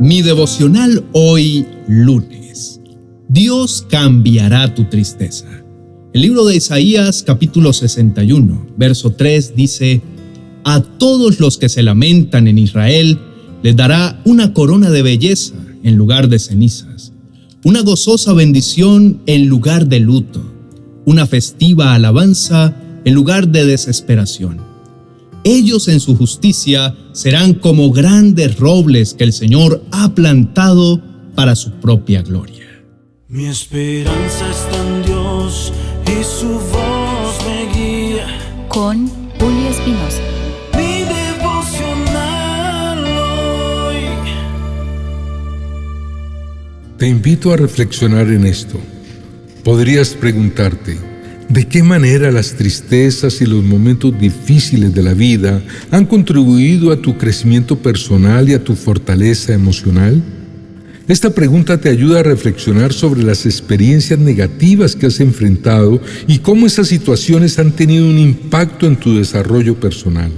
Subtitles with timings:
[0.00, 2.80] Mi devocional hoy lunes.
[3.28, 5.44] Dios cambiará tu tristeza.
[6.14, 10.00] El libro de Isaías capítulo 61, verso 3 dice,
[10.64, 13.18] A todos los que se lamentan en Israel
[13.62, 17.12] les dará una corona de belleza en lugar de cenizas,
[17.62, 20.42] una gozosa bendición en lugar de luto,
[21.04, 22.74] una festiva alabanza
[23.04, 24.70] en lugar de desesperación
[25.44, 31.02] ellos en su justicia serán como grandes robles que el Señor ha plantado
[31.34, 32.64] para su propia gloria.
[33.28, 35.74] Mi esperanza está en Dios
[36.06, 38.26] y su voz me guía.
[38.68, 39.06] Con
[39.38, 40.22] Julio Espinosa.
[40.74, 44.06] Mi devocional hoy.
[46.96, 48.80] Te invito a reflexionar en esto.
[49.64, 50.98] Podrías preguntarte,
[51.50, 55.60] ¿De qué manera las tristezas y los momentos difíciles de la vida
[55.90, 60.22] han contribuido a tu crecimiento personal y a tu fortaleza emocional?
[61.08, 66.66] Esta pregunta te ayuda a reflexionar sobre las experiencias negativas que has enfrentado y cómo
[66.66, 70.30] esas situaciones han tenido un impacto en tu desarrollo personal.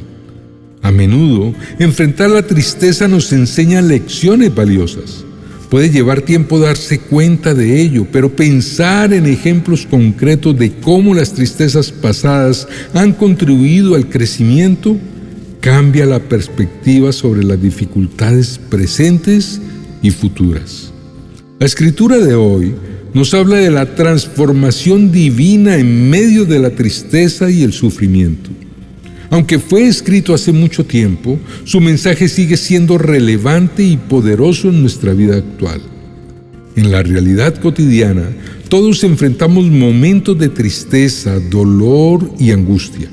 [0.80, 5.26] A menudo, enfrentar la tristeza nos enseña lecciones valiosas.
[5.72, 11.32] Puede llevar tiempo darse cuenta de ello, pero pensar en ejemplos concretos de cómo las
[11.32, 14.98] tristezas pasadas han contribuido al crecimiento
[15.62, 19.62] cambia la perspectiva sobre las dificultades presentes
[20.02, 20.92] y futuras.
[21.58, 22.74] La escritura de hoy
[23.14, 28.50] nos habla de la transformación divina en medio de la tristeza y el sufrimiento.
[29.32, 35.14] Aunque fue escrito hace mucho tiempo, su mensaje sigue siendo relevante y poderoso en nuestra
[35.14, 35.80] vida actual.
[36.76, 38.28] En la realidad cotidiana,
[38.68, 43.08] todos enfrentamos momentos de tristeza, dolor y angustia.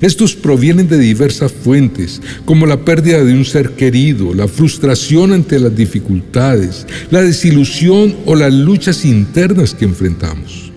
[0.00, 5.58] Estos provienen de diversas fuentes, como la pérdida de un ser querido, la frustración ante
[5.58, 10.69] las dificultades, la desilusión o las luchas internas que enfrentamos.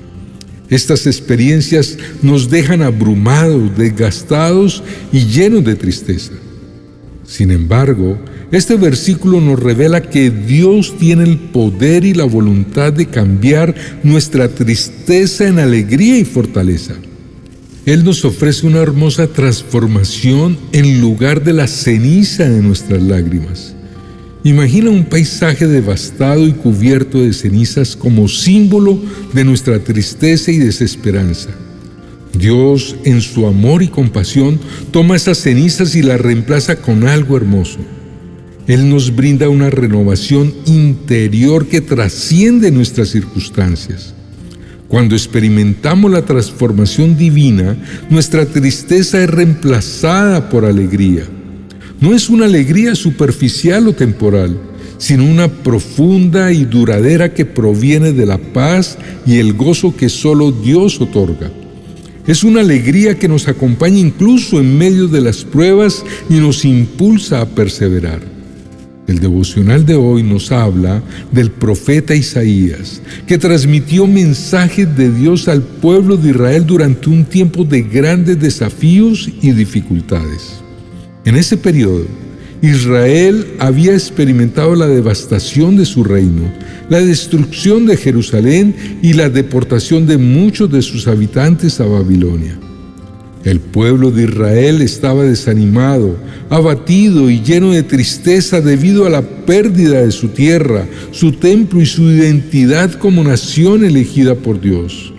[0.70, 6.32] Estas experiencias nos dejan abrumados, desgastados y llenos de tristeza.
[7.26, 8.18] Sin embargo,
[8.52, 14.48] este versículo nos revela que Dios tiene el poder y la voluntad de cambiar nuestra
[14.48, 16.94] tristeza en alegría y fortaleza.
[17.86, 23.76] Él nos ofrece una hermosa transformación en lugar de la ceniza de nuestras lágrimas.
[24.46, 29.00] Imagina un paisaje devastado y cubierto de cenizas como símbolo
[29.32, 31.50] de nuestra tristeza y desesperanza.
[32.38, 34.60] Dios, en su amor y compasión,
[34.92, 37.80] toma esas cenizas y las reemplaza con algo hermoso.
[38.68, 44.14] Él nos brinda una renovación interior que trasciende nuestras circunstancias.
[44.90, 47.78] Cuando experimentamos la transformación divina,
[48.10, 51.24] nuestra tristeza es reemplazada por alegría
[52.04, 54.60] no es una alegría superficial o temporal,
[54.98, 60.52] sino una profunda y duradera que proviene de la paz y el gozo que solo
[60.52, 61.50] Dios otorga.
[62.28, 67.40] Es una alegría que nos acompaña incluso en medio de las pruebas y nos impulsa
[67.40, 68.20] a perseverar.
[69.08, 75.62] El devocional de hoy nos habla del profeta Isaías, que transmitió mensajes de Dios al
[75.62, 80.63] pueblo de Israel durante un tiempo de grandes desafíos y dificultades.
[81.26, 82.06] En ese periodo,
[82.62, 86.52] Israel había experimentado la devastación de su reino,
[86.90, 92.58] la destrucción de Jerusalén y la deportación de muchos de sus habitantes a Babilonia.
[93.44, 96.18] El pueblo de Israel estaba desanimado,
[96.50, 101.86] abatido y lleno de tristeza debido a la pérdida de su tierra, su templo y
[101.86, 105.13] su identidad como nación elegida por Dios.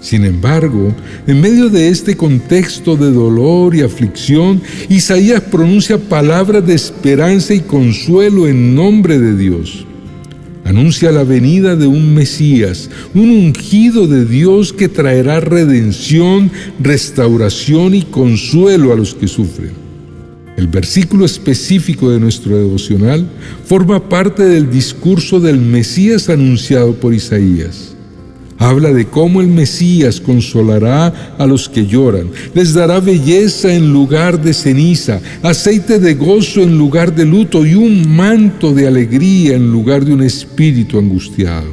[0.00, 0.94] Sin embargo,
[1.26, 7.60] en medio de este contexto de dolor y aflicción, Isaías pronuncia palabras de esperanza y
[7.60, 9.84] consuelo en nombre de Dios.
[10.64, 16.50] Anuncia la venida de un Mesías, un ungido de Dios que traerá redención,
[16.80, 19.72] restauración y consuelo a los que sufren.
[20.56, 23.26] El versículo específico de nuestro devocional
[23.66, 27.96] forma parte del discurso del Mesías anunciado por Isaías.
[28.60, 34.38] Habla de cómo el Mesías consolará a los que lloran, les dará belleza en lugar
[34.38, 39.72] de ceniza, aceite de gozo en lugar de luto y un manto de alegría en
[39.72, 41.70] lugar de un espíritu angustiado.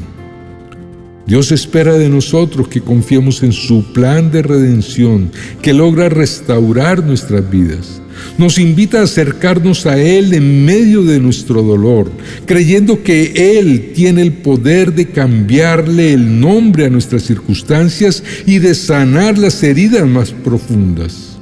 [1.26, 5.30] Dios espera de nosotros que confiemos en su plan de redención
[5.62, 8.02] que logra restaurar nuestras vidas.
[8.38, 12.12] Nos invita a acercarnos a Él en medio de nuestro dolor,
[12.46, 18.76] creyendo que Él tiene el poder de cambiarle el nombre a nuestras circunstancias y de
[18.76, 21.38] sanar las heridas más profundas.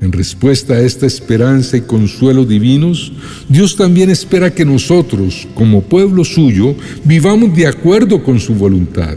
[0.00, 3.12] En respuesta a esta esperanza y consuelo divinos,
[3.48, 6.74] Dios también espera que nosotros, como pueblo suyo,
[7.04, 9.16] vivamos de acuerdo con su voluntad.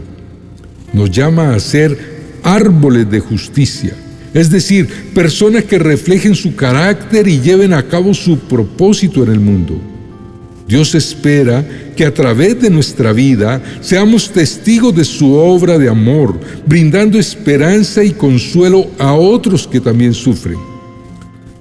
[0.92, 1.98] Nos llama a ser
[2.44, 3.96] árboles de justicia,
[4.36, 9.40] es decir, personas que reflejen su carácter y lleven a cabo su propósito en el
[9.40, 9.80] mundo.
[10.68, 11.66] Dios espera
[11.96, 18.04] que a través de nuestra vida seamos testigos de su obra de amor, brindando esperanza
[18.04, 20.58] y consuelo a otros que también sufren.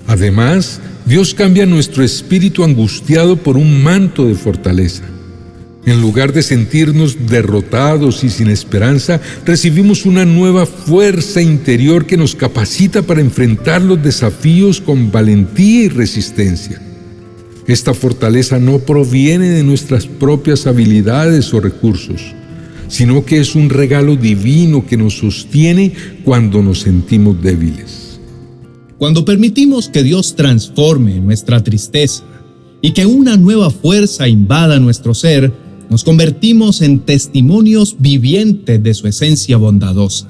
[0.05, 5.03] Además, Dios cambia nuestro espíritu angustiado por un manto de fortaleza.
[5.85, 12.33] En lugar de sentirnos derrotados y sin esperanza, recibimos una nueva fuerza interior que nos
[12.33, 16.81] capacita para enfrentar los desafíos con valentía y resistencia.
[17.67, 22.33] Esta fortaleza no proviene de nuestras propias habilidades o recursos,
[22.87, 25.93] sino que es un regalo divino que nos sostiene
[26.23, 28.19] cuando nos sentimos débiles.
[28.97, 32.23] Cuando permitimos que Dios transforme nuestra tristeza
[32.81, 39.07] y que una nueva fuerza invada nuestro ser, nos convertimos en testimonios vivientes de su
[39.07, 40.27] esencia bondadosa.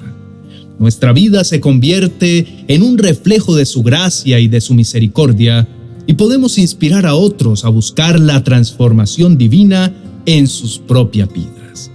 [0.78, 5.66] Nuestra vida se convierte en un reflejo de su gracia y de su misericordia,
[6.06, 9.92] y podemos inspirar a otros a buscar la transformación divina
[10.26, 11.90] en sus propias vidas.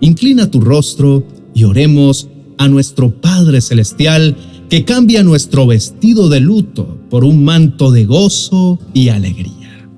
[0.00, 1.24] Inclina tu rostro
[1.54, 4.36] y oremos a nuestro Padre Celestial
[4.68, 9.88] que cambia nuestro vestido de luto por un manto de gozo y alegría.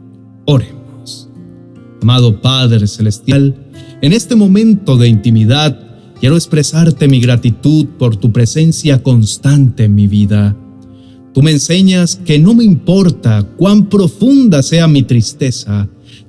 [0.44, 0.79] Oremos.
[2.02, 3.54] Amado Padre Celestial,
[4.00, 5.78] en este momento de intimidad,
[6.18, 10.56] quiero expresarte mi gratitud por tu presencia constante en mi vida.
[11.34, 15.88] Tú me enseñas que no me importa cuán profunda sea mi tristeza,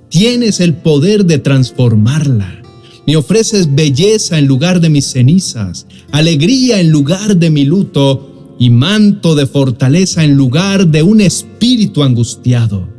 [0.09, 2.61] tienes el poder de transformarla.
[3.07, 8.69] Me ofreces belleza en lugar de mis cenizas, alegría en lugar de mi luto y
[8.69, 12.90] manto de fortaleza en lugar de un espíritu angustiado.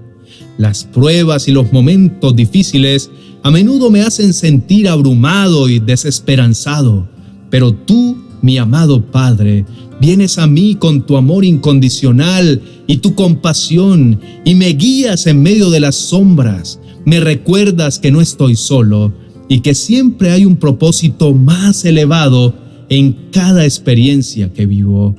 [0.62, 3.10] Las pruebas y los momentos difíciles
[3.42, 7.08] a menudo me hacen sentir abrumado y desesperanzado,
[7.50, 9.66] pero tú, mi amado Padre,
[10.00, 15.68] vienes a mí con tu amor incondicional y tu compasión y me guías en medio
[15.68, 16.78] de las sombras.
[17.04, 19.12] Me recuerdas que no estoy solo
[19.48, 22.54] y que siempre hay un propósito más elevado
[22.88, 25.16] en cada experiencia que vivo.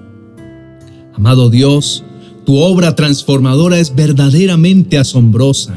[1.13, 2.05] Amado Dios,
[2.45, 5.75] tu obra transformadora es verdaderamente asombrosa.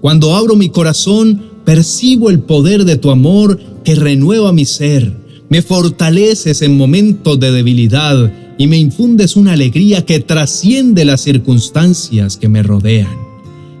[0.00, 5.12] Cuando abro mi corazón, percibo el poder de tu amor que renueva mi ser.
[5.48, 12.36] Me fortaleces en momentos de debilidad y me infundes una alegría que trasciende las circunstancias
[12.36, 13.26] que me rodean.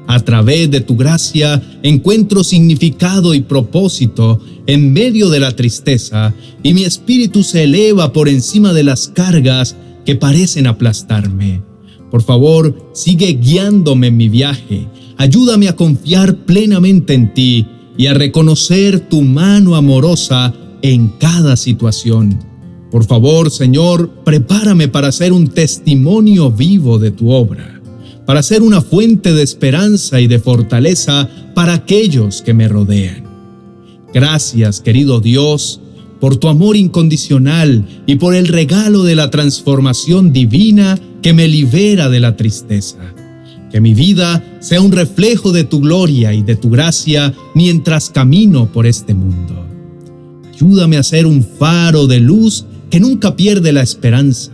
[0.08, 6.74] A través de tu gracia encuentro significado y propósito en medio de la tristeza y
[6.74, 11.62] mi espíritu se eleva por encima de las cargas que parecen aplastarme.
[12.10, 14.86] Por favor, sigue guiándome en mi viaje.
[15.16, 17.66] Ayúdame a confiar plenamente en ti
[17.96, 22.38] y a reconocer tu mano amorosa en cada situación.
[22.90, 27.80] Por favor, Señor, prepárame para ser un testimonio vivo de tu obra,
[28.24, 33.24] para ser una fuente de esperanza y de fortaleza para aquellos que me rodean.
[34.14, 35.80] Gracias, querido Dios,
[36.20, 42.08] por tu amor incondicional y por el regalo de la transformación divina que me libera
[42.08, 42.98] de la tristeza.
[43.72, 48.70] Que mi vida sea un reflejo de tu gloria y de tu gracia mientras camino
[48.72, 49.66] por este mundo.
[50.54, 54.52] Ayúdame a ser un faro de luz que nunca pierde la esperanza.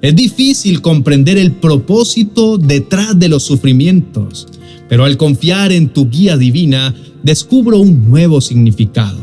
[0.00, 4.46] Es difícil comprender el propósito detrás de los sufrimientos,
[4.88, 6.94] pero al confiar en tu guía divina,
[7.24, 9.20] descubro un nuevo significado.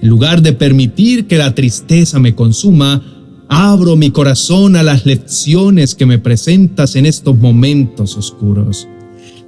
[0.00, 3.02] En lugar de permitir que la tristeza me consuma,
[3.52, 8.88] abro mi corazón a las lecciones que me presentas en estos momentos oscuros.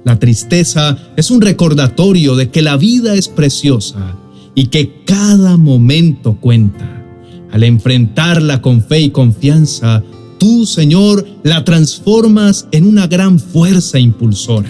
[0.03, 4.15] La tristeza es un recordatorio de que la vida es preciosa
[4.53, 7.03] y que cada momento cuenta.
[7.51, 10.03] Al enfrentarla con fe y confianza,
[10.37, 14.69] tú, Señor, la transformas en una gran fuerza impulsora.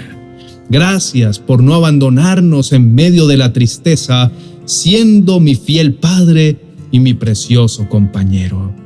[0.69, 4.31] Gracias por no abandonarnos en medio de la tristeza
[4.63, 6.57] siendo mi fiel Padre
[6.89, 8.84] y mi precioso compañero.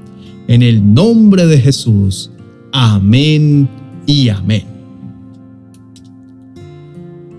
[0.50, 2.32] En el nombre de Jesús,
[2.72, 3.70] amén
[4.08, 4.64] y amén.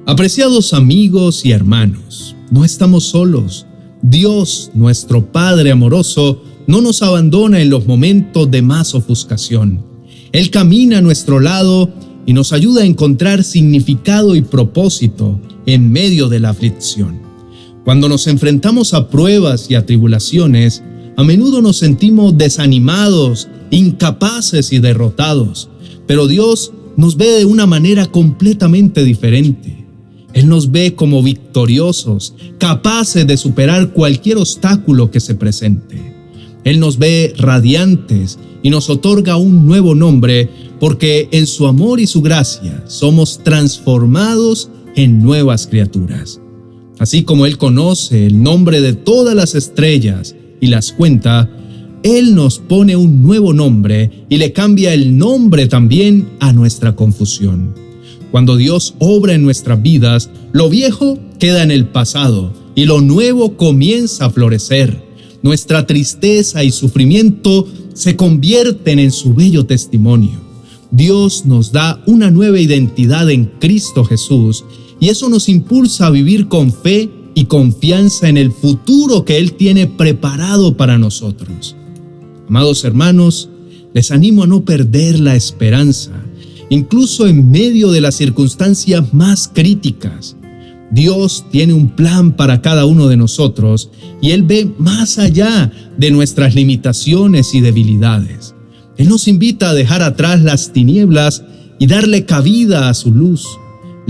[0.06, 3.66] Apreciados amigos y hermanos, no estamos solos.
[4.00, 9.84] Dios, nuestro Padre amoroso, no nos abandona en los momentos de más ofuscación.
[10.30, 11.92] Él camina a nuestro lado
[12.26, 17.18] y nos ayuda a encontrar significado y propósito en medio de la aflicción.
[17.84, 20.84] Cuando nos enfrentamos a pruebas y a tribulaciones,
[21.16, 25.68] a menudo nos sentimos desanimados, incapaces y derrotados.
[26.06, 29.86] pero Dios nos ve de una manera completamente diferente.
[30.32, 36.14] Él nos ve como victoriosos, capaces de superar cualquier obstáculo que se presente.
[36.64, 42.06] Él nos ve radiantes y nos otorga un nuevo nombre porque en su amor y
[42.06, 46.40] su gracia somos transformados en nuevas criaturas.
[46.98, 51.50] Así como Él conoce el nombre de todas las estrellas y las cuenta,
[52.02, 57.74] Él nos pone un nuevo nombre y le cambia el nombre también a nuestra confusión.
[58.30, 63.56] Cuando Dios obra en nuestras vidas, lo viejo queda en el pasado y lo nuevo
[63.56, 65.02] comienza a florecer.
[65.42, 70.38] Nuestra tristeza y sufrimiento se convierten en su bello testimonio.
[70.90, 74.64] Dios nos da una nueva identidad en Cristo Jesús
[74.98, 79.54] y eso nos impulsa a vivir con fe y confianza en el futuro que Él
[79.54, 81.76] tiene preparado para nosotros.
[82.48, 83.48] Amados hermanos,
[83.94, 86.12] les animo a no perder la esperanza
[86.70, 90.36] incluso en medio de las circunstancias más críticas.
[90.92, 93.90] Dios tiene un plan para cada uno de nosotros
[94.22, 98.54] y Él ve más allá de nuestras limitaciones y debilidades.
[98.96, 101.44] Él nos invita a dejar atrás las tinieblas
[101.78, 103.46] y darle cabida a su luz.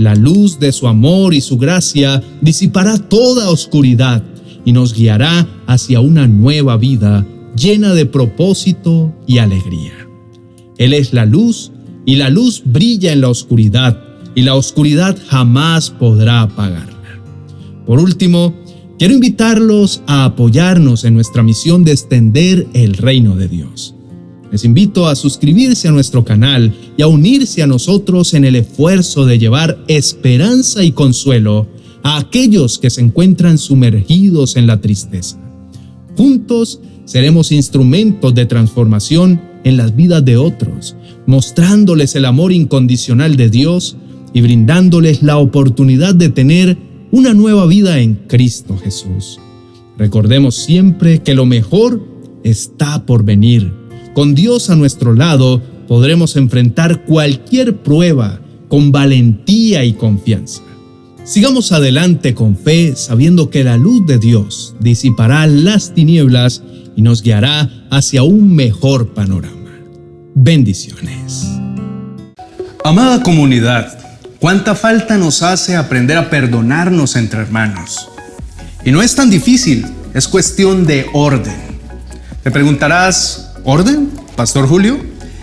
[0.01, 4.23] La luz de su amor y su gracia disipará toda oscuridad
[4.65, 7.23] y nos guiará hacia una nueva vida
[7.55, 9.93] llena de propósito y alegría.
[10.79, 11.71] Él es la luz
[12.03, 13.95] y la luz brilla en la oscuridad,
[14.33, 17.21] y la oscuridad jamás podrá apagarla.
[17.85, 18.55] Por último,
[18.97, 23.93] quiero invitarlos a apoyarnos en nuestra misión de extender el reino de Dios.
[24.51, 29.25] Les invito a suscribirse a nuestro canal y a unirse a nosotros en el esfuerzo
[29.25, 31.67] de llevar esperanza y consuelo
[32.03, 35.37] a aquellos que se encuentran sumergidos en la tristeza.
[36.17, 43.49] Juntos seremos instrumentos de transformación en las vidas de otros mostrándoles el amor incondicional de
[43.49, 43.95] Dios
[44.33, 46.77] y brindándoles la oportunidad de tener
[47.11, 49.39] una nueva vida en Cristo Jesús.
[49.97, 52.01] Recordemos siempre que lo mejor
[52.43, 53.80] está por venir.
[54.13, 60.61] Con Dios a nuestro lado podremos enfrentar cualquier prueba con valentía y confianza.
[61.23, 66.63] Sigamos adelante con fe sabiendo que la luz de Dios disipará las tinieblas
[66.95, 69.71] y nos guiará hacia un mejor panorama.
[70.33, 71.47] Bendiciones.
[72.83, 73.99] Amada comunidad,
[74.39, 78.07] cuánta falta nos hace aprender a perdonarnos entre hermanos.
[78.83, 81.55] Y no es tan difícil, es cuestión de orden.
[82.43, 84.99] Te preguntarás, ¿orden, Pastor Julio?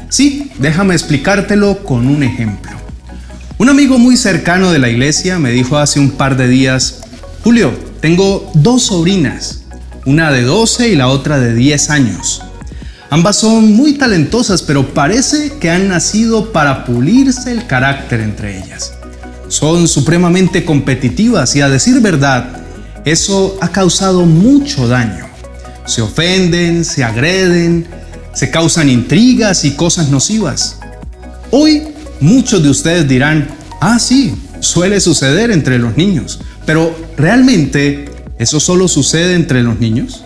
[0.09, 2.73] Sí, déjame explicártelo con un ejemplo.
[3.59, 7.01] Un amigo muy cercano de la iglesia me dijo hace un par de días,
[7.43, 9.63] Julio, tengo dos sobrinas,
[10.07, 12.43] una de 12 y la otra de 10 años.
[13.11, 18.93] Ambas son muy talentosas, pero parece que han nacido para pulirse el carácter entre ellas.
[19.49, 22.63] Son supremamente competitivas y a decir verdad,
[23.05, 25.27] eso ha causado mucho daño.
[25.87, 27.87] Se ofenden, se agreden,
[28.39, 30.77] se causan intrigas y cosas nocivas.
[31.51, 31.83] Hoy
[32.21, 33.49] muchos de ustedes dirán,
[33.81, 38.05] ah sí, suele suceder entre los niños, pero ¿realmente
[38.39, 40.23] eso solo sucede entre los niños?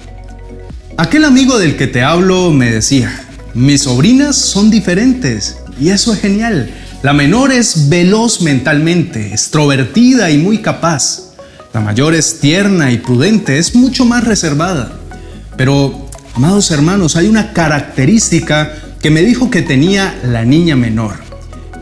[0.99, 3.11] Aquel amigo del que te hablo me decía,
[3.55, 6.69] mis sobrinas son diferentes y eso es genial.
[7.03, 11.33] La menor es veloz mentalmente, extrovertida y muy capaz.
[11.73, 14.93] La mayor es tierna y prudente, es mucho más reservada.
[15.57, 16.02] Pero,
[16.35, 21.15] amados hermanos, hay una característica que me dijo que tenía la niña menor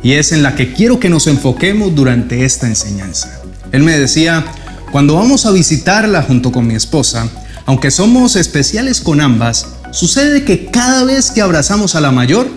[0.02, 3.40] y es en la que quiero que nos enfoquemos durante esta enseñanza.
[3.73, 4.45] Él me decía,
[4.90, 7.28] cuando vamos a visitarla junto con mi esposa,
[7.66, 12.49] aunque somos especiales con ambas, sucede que cada vez que abrazamos a la mayor,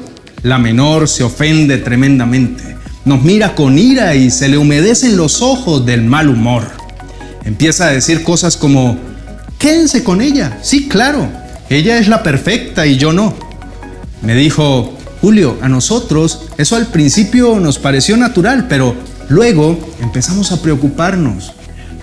[0.42, 2.76] la menor se ofende tremendamente.
[3.06, 6.64] Nos mira con ira y se le humedecen los ojos del mal humor.
[7.44, 8.98] Empieza a decir cosas como,
[9.60, 10.58] quédense con ella.
[10.64, 11.30] Sí, claro,
[11.76, 13.34] ella es la perfecta y yo no.
[14.22, 18.96] Me dijo, Julio, a nosotros eso al principio nos pareció natural, pero
[19.30, 21.54] luego empezamos a preocuparnos.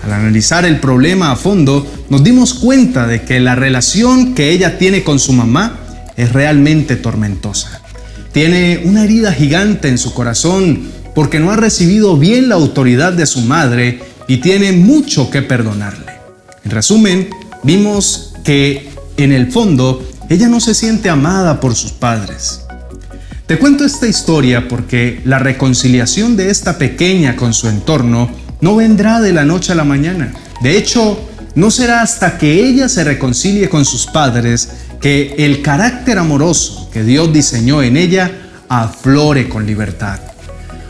[0.03, 4.77] Al analizar el problema a fondo, nos dimos cuenta de que la relación que ella
[4.77, 5.79] tiene con su mamá
[6.17, 7.81] es realmente tormentosa.
[8.31, 13.25] Tiene una herida gigante en su corazón porque no ha recibido bien la autoridad de
[13.25, 16.11] su madre y tiene mucho que perdonarle.
[16.63, 17.29] En resumen,
[17.63, 22.61] vimos que en el fondo ella no se siente amada por sus padres.
[23.47, 28.29] Te cuento esta historia porque la reconciliación de esta pequeña con su entorno
[28.61, 30.31] no vendrá de la noche a la mañana.
[30.61, 34.69] De hecho, no será hasta que ella se reconcilie con sus padres
[35.01, 38.31] que el carácter amoroso que Dios diseñó en ella
[38.69, 40.19] aflore con libertad.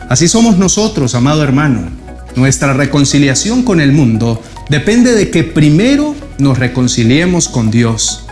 [0.08, 1.90] Así somos nosotros, amado hermano.
[2.36, 8.24] Nuestra reconciliación con el mundo depende de que primero nos reconciliemos con Dios.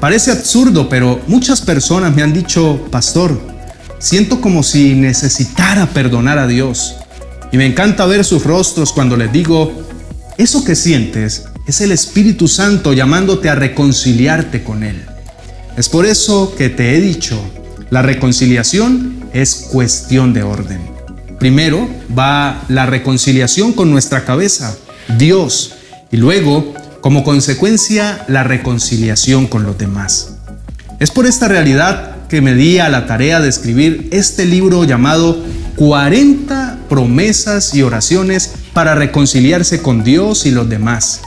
[0.00, 3.40] Parece absurdo, pero muchas personas me han dicho, pastor,
[3.98, 6.94] siento como si necesitara perdonar a Dios.
[7.50, 9.72] Y me encanta ver sus rostros cuando les digo,
[10.36, 15.04] eso que sientes es el Espíritu Santo llamándote a reconciliarte con Él.
[15.76, 17.40] Es por eso que te he dicho,
[17.90, 20.80] la reconciliación es cuestión de orden.
[21.38, 24.76] Primero va la reconciliación con nuestra cabeza,
[25.18, 25.74] Dios,
[26.10, 30.34] y luego, como consecuencia, la reconciliación con los demás.
[31.00, 35.42] Es por esta realidad que me di a la tarea de escribir este libro llamado
[35.76, 41.20] 40 promesas y oraciones para reconciliarse con Dios y los demás.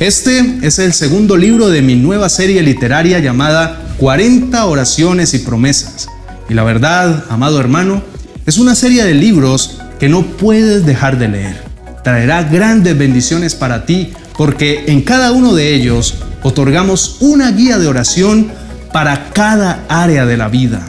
[0.00, 6.08] Este es el segundo libro de mi nueva serie literaria llamada 40 oraciones y promesas.
[6.48, 8.02] Y la verdad, amado hermano,
[8.46, 11.62] es una serie de libros que no puedes dejar de leer.
[12.02, 17.88] Traerá grandes bendiciones para ti porque en cada uno de ellos otorgamos una guía de
[17.88, 18.50] oración
[18.90, 20.80] para cada área de la vida.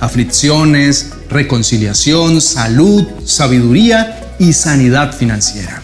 [0.00, 5.82] Aflicciones, reconciliación, salud, sabiduría y sanidad financiera.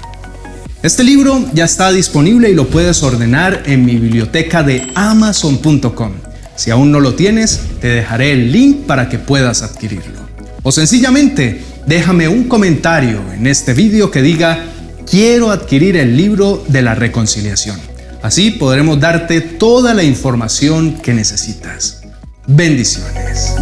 [0.82, 6.12] Este libro ya está disponible y lo puedes ordenar en mi biblioteca de amazon.com.
[6.54, 10.20] Si aún no lo tienes, te dejaré el link para que puedas adquirirlo.
[10.62, 14.66] O sencillamente, déjame un comentario en este vídeo que diga,
[15.08, 17.78] quiero adquirir el libro de la reconciliación.
[18.22, 22.02] Así podremos darte toda la información que necesitas.
[22.46, 23.54] Bendiciones.